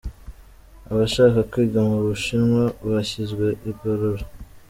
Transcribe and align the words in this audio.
Abashaka 0.91 1.39
kwiga 1.51 1.79
mu 1.89 1.97
Bushinwa 2.05 2.63
bashyizwe 2.89 3.45
igorora. 3.69 4.23